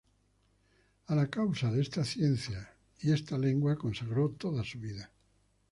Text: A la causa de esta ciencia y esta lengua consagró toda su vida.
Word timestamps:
A 1.09 1.13
la 1.19 1.27
causa 1.29 1.69
de 1.71 1.79
esta 1.79 2.03
ciencia 2.03 2.73
y 3.01 3.11
esta 3.11 3.37
lengua 3.37 3.77
consagró 3.77 4.31
toda 4.31 4.63
su 4.63 4.79
vida. 4.79 5.11